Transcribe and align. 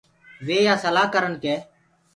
وي 0.45 0.57
يآ 0.67 0.73
سلآ 0.83 1.03
ڪرن 1.13 1.33
ڪي 1.43 1.55